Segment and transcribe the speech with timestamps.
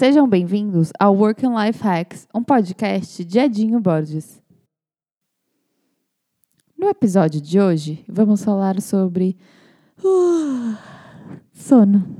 [0.00, 4.42] Sejam bem-vindos ao Work and Life Hacks, um podcast de Edinho Borges.
[6.74, 9.36] No episódio de hoje, vamos falar sobre
[10.02, 10.74] uh,
[11.52, 12.16] sono.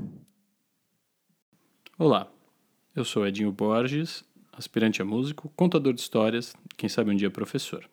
[1.97, 2.31] Olá,
[2.95, 4.23] eu sou Edinho Borges,
[4.53, 7.89] aspirante a músico, contador de histórias, quem sabe um dia professor.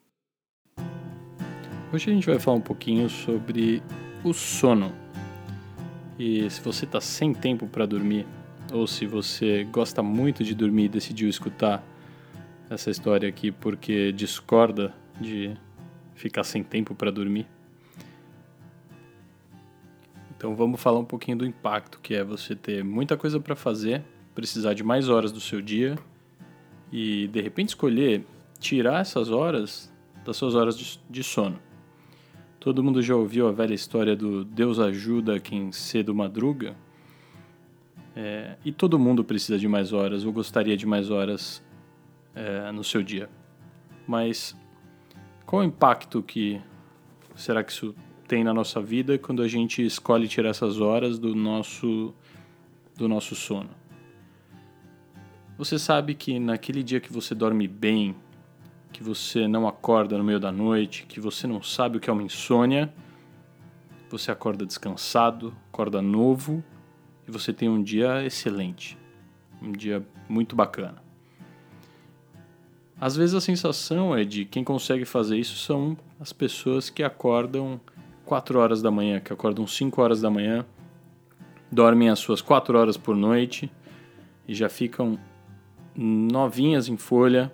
[1.91, 3.83] Hoje a gente vai falar um pouquinho sobre
[4.23, 4.93] o sono.
[6.19, 8.27] E se você está sem tempo para dormir,
[8.73, 11.83] ou se você gosta muito de dormir e decidiu escutar
[12.69, 15.57] essa história aqui porque discorda de
[16.15, 17.47] ficar sem tempo para dormir.
[20.37, 24.05] Então vamos falar um pouquinho do impacto que é você ter muita coisa para fazer,
[24.35, 25.99] precisar de mais horas do seu dia
[26.93, 28.25] e de repente escolher
[28.61, 29.93] tirar essas horas
[30.25, 31.59] das suas horas de, sono.
[32.61, 36.77] Todo mundo já ouviu a velha história do Deus ajuda quem cedo madruga?
[38.21, 41.63] É, e todo mundo precisa de mais horas ou gostaria de mais horas
[42.35, 43.31] é, no seu dia.
[44.09, 44.57] Mas
[45.47, 46.61] qual o impacto que
[47.37, 47.95] será que isso
[48.27, 52.13] tem na nossa vida quando a gente escolhe tirar essas horas do nosso
[52.97, 53.71] do nosso sono?
[55.57, 58.17] Você sabe que naquele dia que você dorme bem,
[58.93, 62.13] que você não acorda no meio da noite, que você não sabe o que é
[62.13, 62.93] uma insônia,
[64.11, 66.65] você acorda descansado, acorda novo
[67.29, 68.97] e você tem um dia excelente,
[69.61, 70.97] um dia muito bacana.
[72.99, 77.79] Às vezes a sensação é de quem consegue fazer isso são as pessoas que acordam
[78.25, 80.65] 4 horas da manhã, que acordam 5 horas da manhã,
[81.71, 83.71] dormem as suas 4 horas por noite
[84.49, 85.19] e já ficam
[85.95, 87.53] novinhas em folha.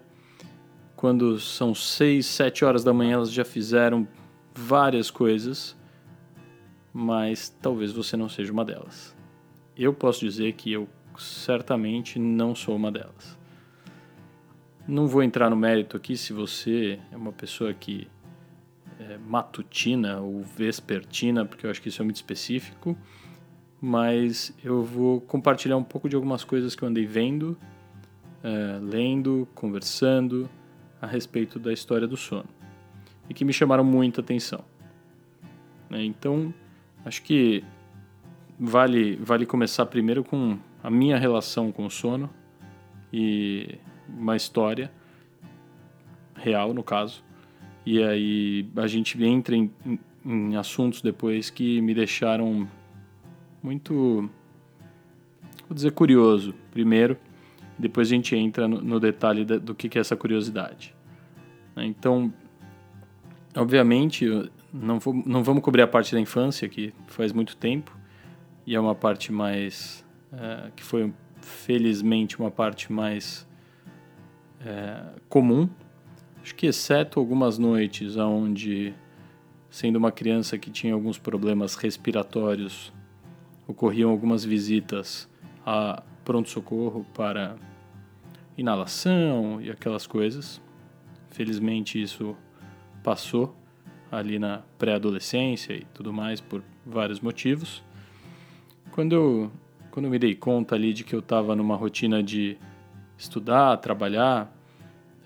[0.94, 4.08] Quando são 6, 7 horas da manhã, elas já fizeram
[4.54, 5.76] várias coisas,
[6.92, 9.14] mas talvez você não seja uma delas
[9.76, 13.38] eu posso dizer que eu certamente não sou uma delas.
[14.86, 18.06] Não vou entrar no mérito aqui se você é uma pessoa que
[18.98, 22.96] é matutina ou vespertina, porque eu acho que isso é muito específico,
[23.80, 27.56] mas eu vou compartilhar um pouco de algumas coisas que eu andei vendo,
[28.42, 30.48] é, lendo, conversando
[31.00, 32.48] a respeito da história do sono
[33.28, 34.64] e que me chamaram muita atenção.
[35.88, 36.04] Né?
[36.04, 36.52] Então,
[37.04, 37.64] acho que
[38.58, 42.30] vale, vale começar primeiro com a minha relação com o sono
[43.12, 43.78] e
[44.08, 44.90] uma história
[46.34, 47.22] real, no caso.
[47.86, 52.68] E aí a gente entra em, em, em assuntos depois que me deixaram
[53.62, 54.30] muito,
[55.68, 57.16] vou dizer, curioso primeiro.
[57.78, 60.94] Depois a gente entra no, no detalhe da, do que, que é essa curiosidade.
[61.76, 62.32] Então,
[63.56, 64.26] obviamente,
[64.72, 67.96] não, vou, não vamos cobrir a parte da infância, que faz muito tempo,
[68.66, 73.46] e é uma parte mais é, que foi felizmente uma parte mais
[74.60, 75.68] é, comum.
[76.42, 78.94] Acho que exceto algumas noites onde
[79.70, 82.92] sendo uma criança que tinha alguns problemas respiratórios
[83.66, 85.28] ocorriam algumas visitas
[85.64, 87.56] a pronto socorro para
[88.56, 90.60] inalação e aquelas coisas.
[91.30, 92.36] Felizmente isso
[93.02, 93.56] passou
[94.10, 97.82] ali na pré-adolescência e tudo mais por vários motivos
[98.94, 99.50] quando eu,
[99.90, 102.56] quando eu me dei conta ali de que eu estava numa rotina de
[103.18, 104.56] estudar, trabalhar,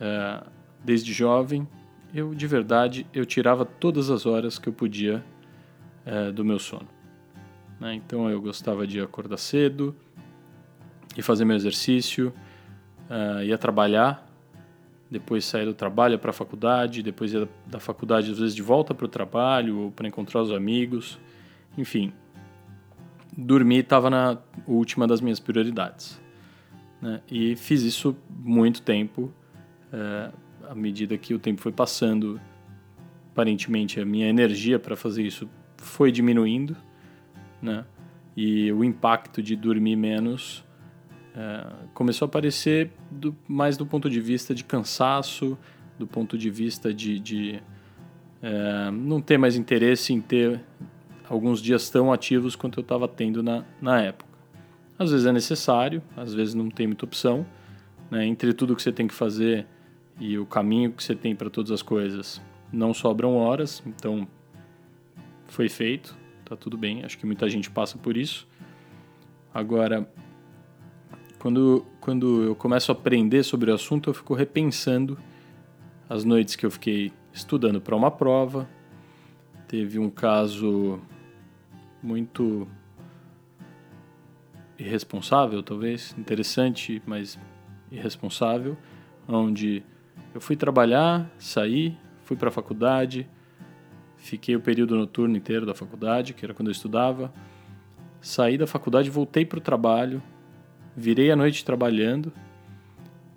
[0.01, 0.43] é,
[0.83, 1.69] desde jovem,
[2.15, 5.23] eu de verdade eu tirava todas as horas que eu podia
[6.07, 6.89] é, do meu sono.
[7.79, 7.93] Né?
[7.93, 9.95] Então eu gostava de acordar cedo
[11.15, 12.33] e fazer meu exercício,
[13.11, 14.27] é, ia trabalhar,
[15.11, 17.33] depois sair do trabalho para a faculdade, depois
[17.67, 21.19] da faculdade às vezes de volta para o trabalho ou para encontrar os amigos,
[21.77, 22.15] enfim,
[23.39, 26.21] dormir estava na última das minhas prioridades.
[27.01, 27.21] Né?
[27.31, 29.33] E fiz isso muito tempo,
[29.93, 30.31] é,
[30.69, 32.41] à medida que o tempo foi passando,
[33.31, 36.77] aparentemente a minha energia para fazer isso foi diminuindo,
[37.63, 37.85] né?
[38.37, 40.65] E o impacto de dormir menos
[41.35, 45.57] é, começou a aparecer do, mais do ponto de vista de cansaço,
[45.99, 47.63] do ponto de vista de, de
[48.43, 50.61] é, não ter mais interesse em ter
[51.29, 54.29] alguns dias tão ativos quanto eu estava tendo na, na época.
[54.99, 57.47] Às vezes é necessário, às vezes não tem muita opção.
[58.11, 58.27] Né?
[58.27, 59.67] Entre tudo que você tem que fazer
[60.19, 62.41] e o caminho que você tem para todas as coisas,
[62.73, 64.27] não sobram horas, então
[65.47, 67.05] foi feito, tá tudo bem.
[67.05, 68.47] Acho que muita gente passa por isso.
[69.55, 70.09] Agora,
[71.39, 75.17] quando, quando eu começo a aprender sobre o assunto, eu fico repensando
[76.09, 78.69] as noites que eu fiquei estudando para uma prova.
[79.69, 81.01] Teve um caso
[82.03, 82.69] muito
[84.79, 87.39] irresponsável, talvez, interessante, mas
[87.91, 88.77] irresponsável,
[89.27, 89.83] onde
[90.35, 93.29] eu fui trabalhar, saí, fui para a faculdade,
[94.17, 97.33] fiquei o período noturno inteiro da faculdade, que era quando eu estudava,
[98.21, 100.23] saí da faculdade, voltei para o trabalho,
[100.97, 102.33] virei a noite trabalhando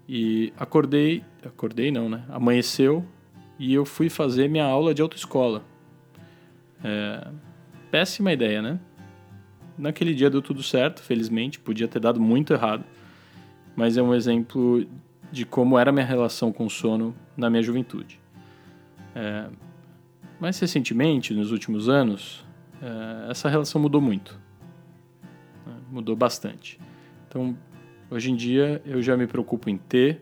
[0.07, 2.25] e acordei, acordei não, né?
[2.29, 3.05] Amanheceu
[3.57, 5.63] e eu fui fazer minha aula de autoescola.
[6.83, 7.27] É,
[7.91, 8.79] péssima ideia, né?
[9.77, 12.83] Naquele dia deu tudo certo, felizmente, podia ter dado muito errado,
[13.75, 14.85] mas é um exemplo
[15.31, 18.19] de como era minha relação com sono na minha juventude.
[19.13, 19.47] É,
[20.39, 22.45] mais recentemente, nos últimos anos,
[22.81, 24.39] é, essa relação mudou muito.
[25.65, 25.73] Né?
[25.91, 26.79] Mudou bastante.
[27.27, 27.57] Então,
[28.09, 30.21] hoje em dia, eu já me preocupo em ter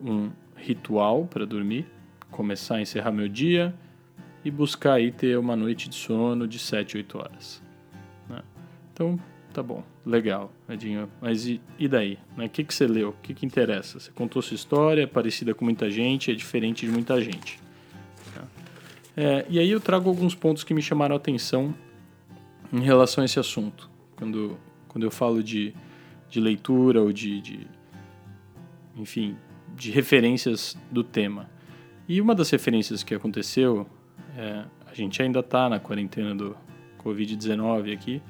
[0.00, 1.86] um ritual para dormir,
[2.30, 3.74] começar a encerrar meu dia
[4.46, 7.60] e buscar aí ter uma noite de sono de 7, 8 horas.
[8.28, 8.40] Né?
[8.92, 9.18] Então,
[9.52, 11.10] tá bom, legal, Edinho.
[11.20, 12.16] Mas e, e daí?
[12.36, 12.48] O né?
[12.48, 13.08] que, que você leu?
[13.08, 13.98] O que, que interessa?
[13.98, 17.58] Você contou sua história, é parecida com muita gente, é diferente de muita gente.
[19.16, 21.74] É, e aí eu trago alguns pontos que me chamaram a atenção
[22.72, 23.90] em relação a esse assunto.
[24.14, 24.56] Quando,
[24.86, 25.74] quando eu falo de,
[26.30, 27.66] de leitura ou de, de,
[28.96, 29.36] enfim,
[29.74, 31.50] de referências do tema.
[32.06, 33.88] E uma das referências que aconteceu,
[34.36, 36.56] é, a gente ainda está na quarentena do
[37.02, 38.22] Covid-19 aqui,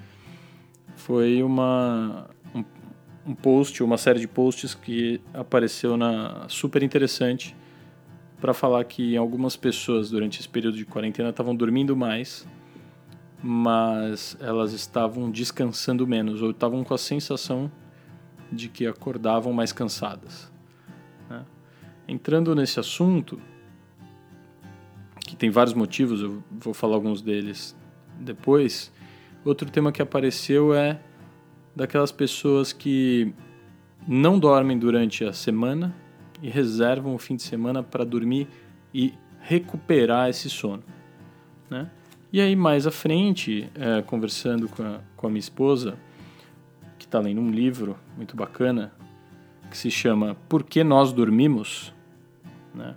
[0.95, 2.65] foi uma, um,
[3.27, 7.57] um post, uma série de posts que apareceu na super interessante
[8.41, 12.47] para falar que algumas pessoas durante esse período de quarentena estavam dormindo mais,
[13.43, 17.71] mas elas estavam descansando menos ou estavam com a sensação
[18.53, 20.53] de que acordavam mais cansadas.
[21.29, 21.45] Né?
[22.07, 23.41] Entrando nesse assunto,
[25.37, 27.77] que tem vários motivos, eu vou falar alguns deles
[28.19, 28.91] depois.
[29.45, 30.99] Outro tema que apareceu é
[31.75, 33.35] daquelas pessoas que
[34.09, 35.95] não dormem durante a semana
[36.43, 38.49] e reservam o fim de semana para dormir
[38.95, 40.83] e recuperar esse sono.
[41.69, 41.91] Né?
[42.33, 45.99] E aí, mais à frente, é, conversando com a, com a minha esposa,
[46.99, 48.91] que está lendo um livro muito bacana,
[49.71, 51.93] que se chama Por que Nós Dormimos,
[52.75, 52.97] né?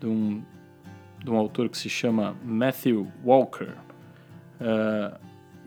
[0.00, 0.40] de, um,
[1.22, 3.74] de um autor que se chama Matthew Walker,
[4.60, 5.18] é,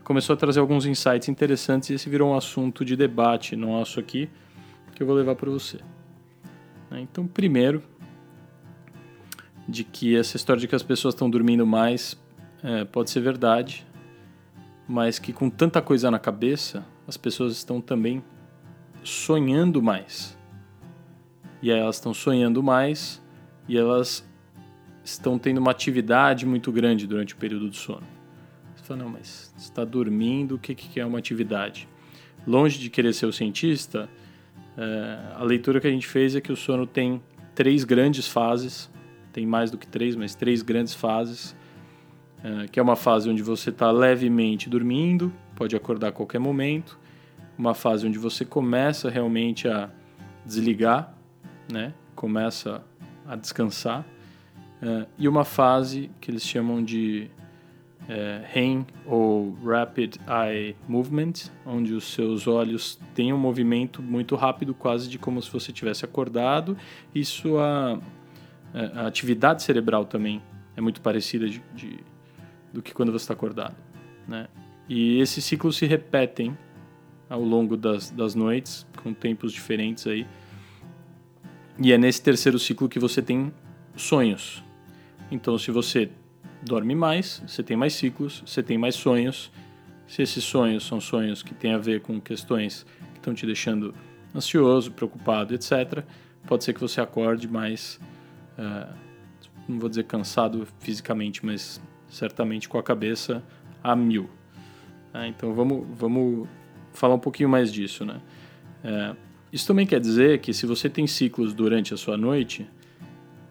[0.04, 4.28] começou a trazer alguns insights interessantes e esse virou um assunto de debate nosso aqui,
[4.94, 5.78] que eu vou levar para você.
[6.90, 7.00] Né?
[7.00, 7.82] Então, primeiro,
[9.68, 12.20] de que essa história de que as pessoas estão dormindo mais
[12.62, 13.86] é, pode ser verdade,
[14.86, 18.22] mas que com tanta coisa na cabeça, as pessoas estão também
[19.02, 20.36] sonhando mais.
[21.60, 23.22] E aí elas estão sonhando mais
[23.68, 24.28] e elas
[25.04, 28.06] estão tendo uma atividade muito grande durante o período do sono.
[28.74, 31.88] Você fala, não, mas está dormindo, o que, que é uma atividade?
[32.46, 34.08] Longe de querer ser o cientista,
[34.76, 37.22] é, a leitura que a gente fez é que o sono tem
[37.54, 38.90] três grandes fases,
[39.32, 41.56] tem mais do que três, mas três grandes fases,
[42.42, 46.98] é, que é uma fase onde você está levemente dormindo, pode acordar a qualquer momento,
[47.56, 49.90] uma fase onde você começa realmente a
[50.44, 51.14] desligar,
[51.70, 51.94] né?
[52.14, 52.82] começa
[53.26, 54.04] a descansar,
[54.82, 57.30] é, e uma fase que eles chamam de
[58.08, 64.74] é, REM ou Rapid Eye Movement, onde os seus olhos têm um movimento muito rápido,
[64.74, 66.76] quase de como se você tivesse acordado,
[67.14, 68.00] e sua
[68.74, 70.42] é, a atividade cerebral também
[70.76, 72.00] é muito parecida de, de
[72.72, 73.76] do que quando você está acordado.
[74.26, 74.48] Né?
[74.88, 76.56] E esses ciclos se repetem
[77.28, 80.26] ao longo das, das noites, com tempos diferentes aí.
[81.78, 83.52] E é nesse terceiro ciclo que você tem
[83.94, 84.62] sonhos.
[85.32, 86.10] Então, se você
[86.62, 89.50] dorme mais, você tem mais ciclos, você tem mais sonhos.
[90.06, 92.84] Se esses sonhos são sonhos que têm a ver com questões
[93.14, 93.94] que estão te deixando
[94.34, 96.04] ansioso, preocupado, etc.,
[96.46, 97.98] pode ser que você acorde mais,
[98.58, 98.94] uh,
[99.66, 103.42] não vou dizer cansado fisicamente, mas certamente com a cabeça
[103.82, 104.24] a mil.
[105.14, 106.46] Uh, então vamos, vamos
[106.92, 108.20] falar um pouquinho mais disso, né?
[108.84, 109.16] Uh,
[109.50, 112.68] isso também quer dizer que se você tem ciclos durante a sua noite,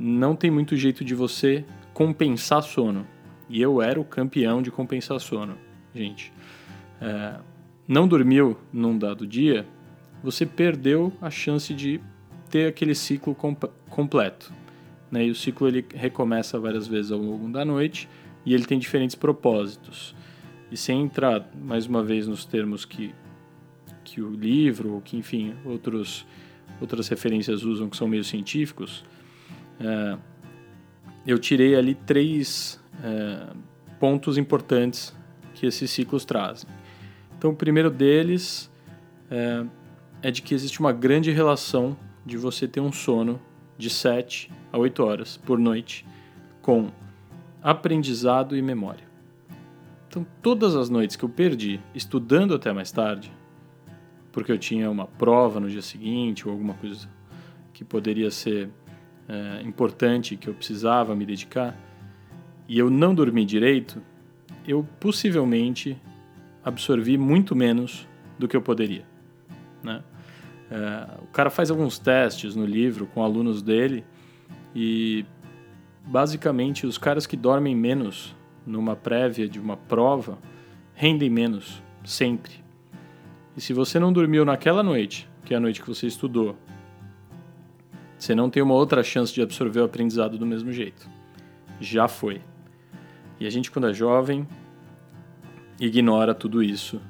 [0.01, 3.05] não tem muito jeito de você compensar sono.
[3.47, 5.55] E eu era o campeão de compensar sono,
[5.93, 6.33] gente.
[6.99, 7.39] É,
[7.87, 9.67] não dormiu num dado dia,
[10.23, 12.01] você perdeu a chance de
[12.49, 14.51] ter aquele ciclo comp completo.
[15.11, 15.25] Né?
[15.25, 18.09] E o ciclo ele recomeça várias vezes ao longo da noite
[18.43, 20.15] e ele tem diferentes propósitos.
[20.71, 23.13] E sem entrar mais uma vez nos termos que,
[24.03, 26.25] que o livro, ou que enfim outros,
[26.79, 29.03] outras referências usam que são meio científicos,
[29.83, 30.17] é,
[31.25, 33.47] eu tirei ali três é,
[33.99, 35.13] pontos importantes
[35.53, 36.69] que esses ciclos trazem.
[37.37, 38.71] Então, o primeiro deles
[39.29, 39.65] é,
[40.21, 43.41] é de que existe uma grande relação de você ter um sono
[43.77, 46.05] de 7 a 8 horas por noite
[46.61, 46.91] com
[47.61, 49.03] aprendizado e memória.
[50.07, 53.31] Então, todas as noites que eu perdi estudando até mais tarde,
[54.31, 57.09] porque eu tinha uma prova no dia seguinte ou alguma coisa
[57.73, 58.69] que poderia ser
[59.27, 61.77] é, importante, que eu precisava me dedicar,
[62.67, 64.01] e eu não dormi direito,
[64.67, 65.97] eu possivelmente
[66.63, 69.05] absorvi muito menos do que eu poderia.
[69.83, 70.01] Né?
[70.69, 74.05] É, o cara faz alguns testes no livro com alunos dele
[74.75, 75.25] e
[76.05, 78.35] basicamente os caras que dormem menos
[78.65, 80.37] numa prévia de uma prova
[80.93, 82.53] rendem menos sempre.
[83.55, 86.55] E se você não dormiu naquela noite, que é a noite que você estudou,
[88.21, 91.09] você não tem uma outra chance de absorver o aprendizado do mesmo jeito.
[91.79, 92.39] Já foi.
[93.39, 94.47] E a gente, quando é jovem,
[95.79, 97.01] ignora tudo isso.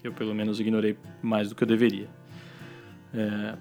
[0.00, 2.08] Eu, pelo menos, ignorei mais do que eu deveria.
[3.12, 3.56] É,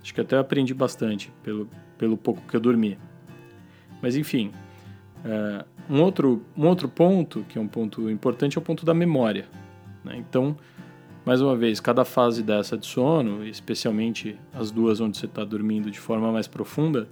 [0.00, 2.96] acho que até aprendi bastante pelo, pelo pouco que eu dormi.
[4.00, 4.52] Mas enfim,
[5.24, 8.94] é, um, outro, um outro ponto, que é um ponto importante, é o ponto da
[8.94, 9.48] memória.
[10.04, 10.18] Né?
[10.18, 10.56] Então,
[11.26, 15.90] mais uma vez, cada fase dessa de sono, especialmente as duas onde você está dormindo
[15.90, 17.08] de forma mais profunda,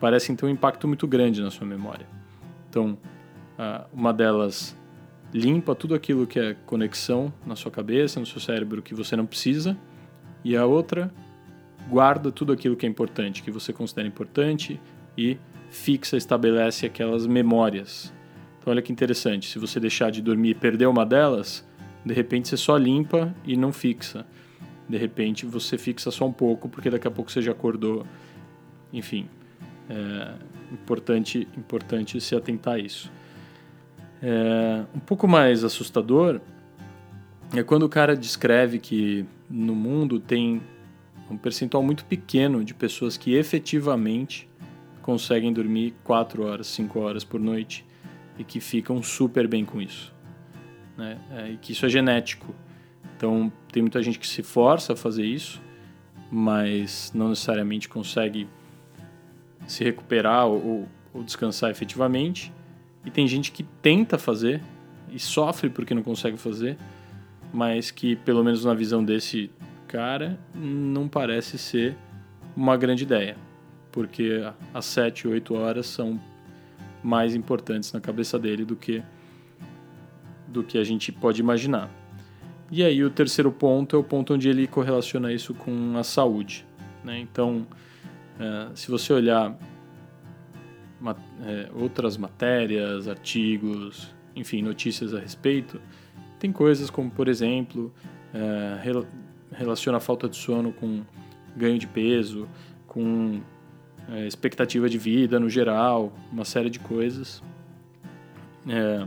[0.00, 2.06] parecem ter um impacto muito grande na sua memória.
[2.70, 2.96] Então,
[3.92, 4.74] uma delas
[5.34, 9.26] limpa tudo aquilo que é conexão na sua cabeça, no seu cérebro que você não
[9.26, 9.76] precisa,
[10.42, 11.12] e a outra
[11.90, 14.80] guarda tudo aquilo que é importante, que você considera importante
[15.16, 15.36] e
[15.68, 18.14] fixa, estabelece aquelas memórias.
[18.58, 21.70] Então olha que interessante, se você deixar de dormir e perder uma delas,
[22.04, 24.26] de repente você só limpa e não fixa.
[24.88, 28.06] De repente você fixa só um pouco, porque daqui a pouco você já acordou.
[28.92, 29.28] Enfim,
[29.88, 30.34] é
[30.72, 33.10] importante, importante se atentar a isso.
[34.22, 36.40] É, um pouco mais assustador
[37.54, 40.62] é quando o cara descreve que no mundo tem
[41.30, 44.48] um percentual muito pequeno de pessoas que efetivamente
[45.02, 47.84] conseguem dormir 4 horas, 5 horas por noite
[48.38, 50.12] e que ficam super bem com isso.
[50.96, 51.18] Né?
[51.30, 52.54] É, e que isso é genético.
[53.16, 55.60] Então, tem muita gente que se força a fazer isso,
[56.30, 58.48] mas não necessariamente consegue
[59.66, 62.52] se recuperar ou, ou descansar efetivamente.
[63.04, 64.60] E tem gente que tenta fazer
[65.10, 66.76] e sofre porque não consegue fazer,
[67.52, 69.50] mas que, pelo menos na visão desse
[69.86, 71.96] cara, não parece ser
[72.56, 73.36] uma grande ideia,
[73.90, 76.18] porque as 7, 8 horas são
[77.02, 79.02] mais importantes na cabeça dele do que
[80.52, 81.90] do que a gente pode imaginar.
[82.70, 86.66] E aí o terceiro ponto é o ponto onde ele correlaciona isso com a saúde.
[87.04, 87.18] Né?
[87.20, 87.66] Então,
[88.38, 89.58] é, se você olhar
[91.44, 95.80] é, outras matérias, artigos, enfim, notícias a respeito,
[96.38, 97.92] tem coisas como, por exemplo,
[98.32, 98.78] é,
[99.52, 101.02] relaciona a falta de sono com
[101.56, 102.48] ganho de peso,
[102.86, 103.40] com
[104.26, 107.42] expectativa de vida no geral, uma série de coisas.
[108.68, 109.06] É,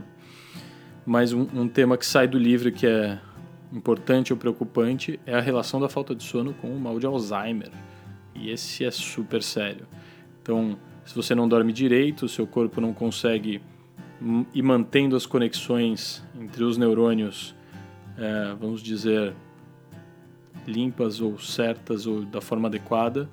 [1.06, 3.18] mas um, um, tema que sai do livro que é
[3.72, 7.70] importante ou preocupante é a relação da falta de sono com o mal de Alzheimer.
[8.34, 9.86] E esse é super sério.
[10.42, 13.62] Então, se você não dorme direito, seu corpo não consegue
[14.52, 17.54] e mantendo as conexões entre os neurônios,
[18.18, 19.34] é, vamos dizer,
[20.66, 23.28] limpas ou certas ou da forma adequada,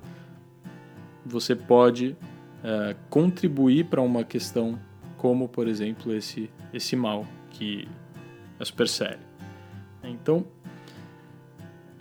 [1.25, 2.15] você pode
[2.63, 4.77] é, contribuir para uma questão
[5.17, 7.25] como, por exemplo, esse, esse mal
[7.63, 7.87] que
[8.59, 9.19] é super sério.
[10.03, 10.45] Então,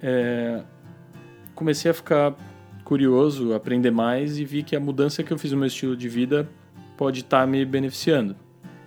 [0.03, 0.63] é,
[1.55, 2.35] comecei a ficar
[2.85, 6.09] curioso, aprender mais e vi que a mudança que eu fiz no meu estilo de
[6.09, 6.49] vida
[6.97, 8.35] pode estar tá me beneficiando.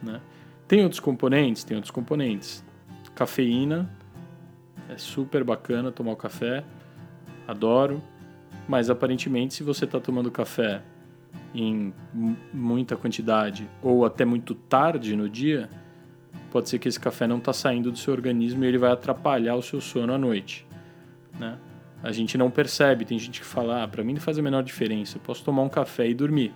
[0.03, 0.19] Né?
[0.67, 1.63] Tem outros componentes?
[1.63, 2.63] Tem outros componentes.
[3.15, 3.89] Cafeína,
[4.89, 6.65] é super bacana tomar café,
[7.47, 8.03] adoro,
[8.67, 10.81] mas aparentemente se você está tomando café
[11.53, 11.93] em
[12.53, 15.69] muita quantidade ou até muito tarde no dia,
[16.51, 19.55] pode ser que esse café não está saindo do seu organismo e ele vai atrapalhar
[19.55, 20.65] o seu sono à noite.
[21.39, 21.57] Né?
[22.03, 24.63] A gente não percebe, tem gente que fala, ah, para mim não faz a menor
[24.63, 26.53] diferença, eu posso tomar um café e dormir.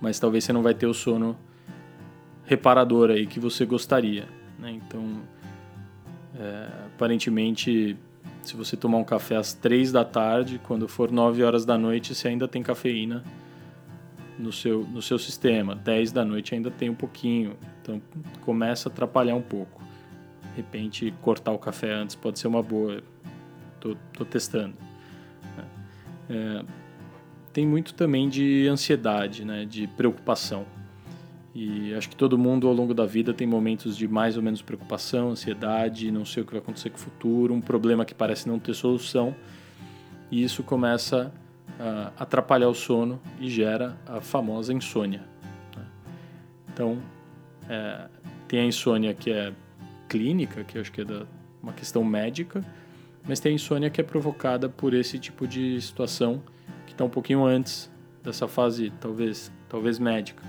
[0.00, 1.36] Mas talvez você não vai ter o sono
[2.44, 4.26] reparador aí que você gostaria.
[4.58, 4.72] Né?
[4.72, 5.22] Então,
[6.38, 7.96] é, aparentemente,
[8.42, 12.14] se você tomar um café às três da tarde, quando for 9 horas da noite,
[12.14, 13.24] você ainda tem cafeína
[14.38, 15.74] no seu, no seu sistema.
[15.74, 17.56] 10 da noite ainda tem um pouquinho.
[17.86, 18.02] Então,
[18.44, 19.80] começa a atrapalhar um pouco.
[20.50, 23.00] De repente, cortar o café antes pode ser uma boa.
[23.78, 24.74] Tô, tô testando.
[25.56, 25.64] Né?
[26.30, 26.64] É,
[27.52, 29.64] tem muito também de ansiedade, né?
[29.64, 30.66] de preocupação.
[31.54, 34.60] E acho que todo mundo ao longo da vida tem momentos de mais ou menos
[34.60, 38.48] preocupação, ansiedade, não sei o que vai acontecer com o futuro, um problema que parece
[38.48, 39.34] não ter solução.
[40.30, 41.32] E isso começa
[41.78, 45.22] a atrapalhar o sono e gera a famosa insônia.
[45.74, 45.84] Né?
[46.72, 46.98] Então,
[47.68, 48.08] é,
[48.48, 49.52] tem a insônia que é
[50.08, 51.26] clínica, que acho que é da,
[51.62, 52.64] uma questão médica,
[53.26, 56.42] mas tem a insônia que é provocada por esse tipo de situação
[56.86, 57.90] que está um pouquinho antes
[58.22, 60.42] dessa fase, talvez, talvez médica.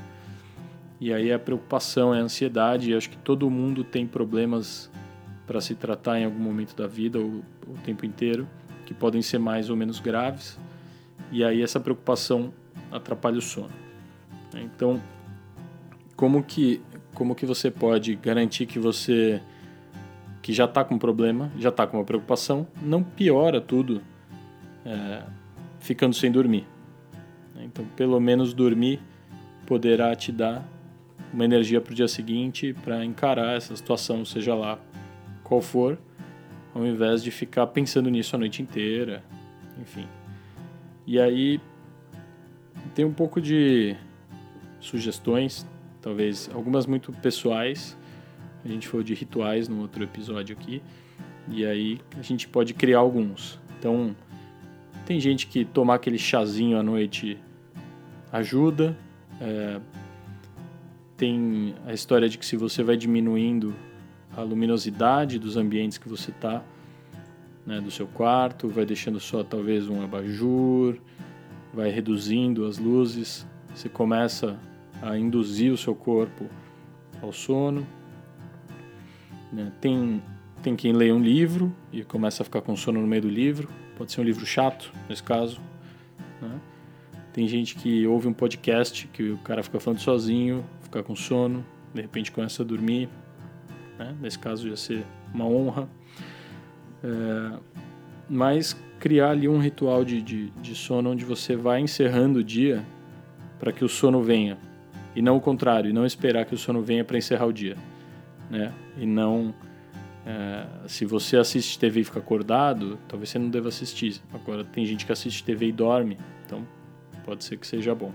[1.00, 4.92] E aí a preocupação, é a ansiedade, acho que todo mundo tem problemas
[5.46, 8.48] para se tratar em algum momento da vida ou o tempo inteiro,
[8.86, 10.60] que podem ser mais ou menos graves.
[11.32, 12.54] E aí essa preocupação
[12.92, 13.70] atrapalha o sono.
[14.56, 15.02] Então,
[16.16, 16.82] como que
[17.18, 19.42] como que você pode garantir que você
[20.40, 24.04] que já está com um problema, já está com uma preocupação, não piora tudo
[24.86, 25.24] é,
[25.80, 26.68] ficando sem dormir.
[27.60, 29.00] Então, pelo menos dormir
[29.66, 30.64] poderá te dar
[31.34, 34.78] uma energia para o dia seguinte para encarar essa situação, seja lá
[35.44, 35.98] qual for,
[36.72, 39.24] ao invés de ficar pensando nisso a noite inteira,
[39.82, 40.08] enfim.
[41.08, 41.60] E aí
[42.94, 43.96] tem um pouco de
[44.80, 45.66] sugestões
[46.08, 47.98] talvez algumas muito pessoais.
[48.64, 50.82] A gente falou de rituais no outro episódio aqui.
[51.50, 53.60] E aí a gente pode criar alguns.
[53.78, 54.16] Então,
[55.06, 57.38] tem gente que tomar aquele chazinho à noite
[58.32, 58.98] ajuda.
[59.42, 59.82] É,
[61.18, 63.76] tem a história de que se você vai diminuindo
[64.36, 66.64] a luminosidade dos ambientes que você está,
[67.66, 70.98] né, do seu quarto, vai deixando só talvez um abajur,
[71.74, 73.46] vai reduzindo as luzes,
[73.76, 74.58] você começa
[75.02, 76.50] a induzir o seu corpo
[77.22, 77.86] ao sono.
[79.52, 79.72] Né?
[79.80, 80.22] Tem,
[80.62, 83.70] tem quem lê um livro e começa a ficar com sono no meio do livro,
[83.98, 85.60] pode ser um livro chato, nesse caso.
[86.42, 86.60] Né?
[87.34, 91.66] Tem gente que ouve um podcast que o cara fica falando sozinho, fica com sono,
[91.94, 93.10] de repente começa a dormir.
[93.98, 94.16] Né?
[94.20, 95.90] Nesse caso ia ser uma honra.
[97.04, 97.60] É,
[98.30, 102.84] mas criar ali um ritual de, de, de sono onde você vai encerrando o dia
[103.60, 104.58] para que o sono venha
[105.18, 107.76] e não o contrário, e não esperar que o sono venha para encerrar o dia,
[108.52, 108.72] né?
[108.96, 109.52] E não
[110.24, 114.22] é, se você assiste TV e fica acordado, talvez você não deva assistir.
[114.32, 116.68] Agora tem gente que assiste TV e dorme, então
[117.26, 118.12] pode ser que seja bom.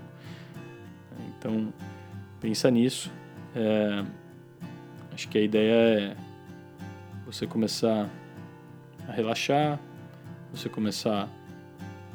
[1.27, 1.73] Então
[2.39, 3.11] pensa nisso.
[3.53, 4.05] É,
[5.13, 6.15] acho que a ideia é
[7.25, 8.09] você começar
[9.09, 9.77] a relaxar,
[10.53, 11.27] você começar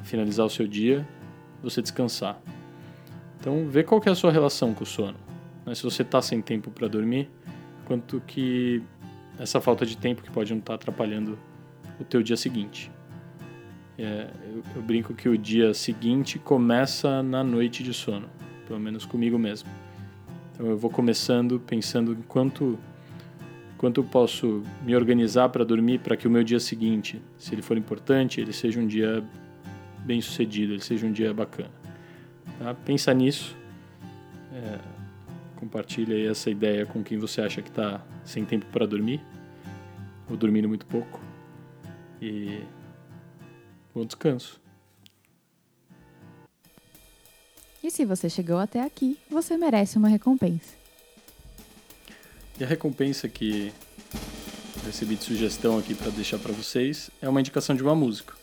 [0.00, 1.06] a finalizar o seu dia,
[1.62, 2.40] você descansar.
[3.40, 5.16] Então, vê qual é a sua relação com o sono.
[5.64, 5.74] Né?
[5.74, 7.30] Se você está sem tempo para dormir,
[7.84, 8.82] quanto que
[9.38, 11.38] essa falta de tempo que pode não estar tá atrapalhando
[12.00, 12.90] o teu dia seguinte.
[13.98, 18.28] É, eu, eu, brinco que o dia seguinte começa na noite de sono,
[18.66, 19.68] pelo menos comigo mesmo.
[20.54, 22.78] Então eu vou começando pensando em quanto
[23.76, 27.62] quanto eu posso me organizar para dormir para que o meu dia seguinte, se ele
[27.62, 29.22] for importante, ele seja um dia
[30.00, 31.70] bem sucedido, ele seja um dia bacana.
[32.58, 32.74] Tá?
[32.74, 33.56] Pensa nisso.
[34.52, 34.78] É,
[35.56, 39.20] compartilha aí essa ideia com quem você acha que está sem tempo para dormir
[40.28, 41.20] ou dormindo muito pouco.
[42.20, 42.62] E
[43.94, 44.60] bom descanso.
[47.82, 50.74] E se você chegou até aqui, você merece uma recompensa.
[52.58, 53.72] E a recompensa que
[54.84, 58.34] recebi de sugestão aqui para deixar para vocês é uma indicação de uma música.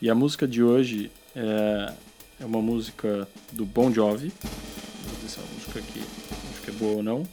[0.00, 1.92] E a música de hoje é
[2.40, 4.32] é uma música do Bon Jovi.
[5.04, 6.02] Vou ver se é uma música aqui
[6.52, 7.26] acho que é boa ou não.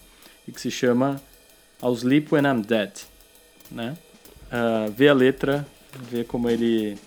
[0.47, 1.21] E que se chama
[1.81, 2.91] I'll Sleep When I'm Dead.
[3.71, 3.97] Né?
[4.47, 5.67] Uh, vê a letra,
[6.09, 6.97] vê como ele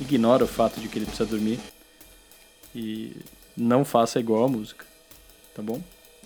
[0.00, 1.60] ignora o fato de que ele precisa dormir.
[2.74, 3.16] E
[3.56, 4.84] não faça igual a música.
[5.54, 5.82] Tá bom?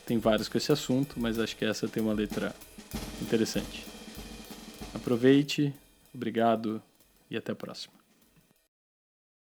[0.07, 2.55] Tem vários com esse assunto, mas acho que essa tem uma letra
[3.21, 3.85] interessante.
[4.95, 5.73] Aproveite,
[6.15, 6.83] obrigado
[7.31, 7.98] e até a próxima.